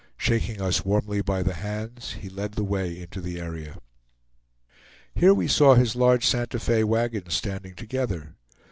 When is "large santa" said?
5.95-6.57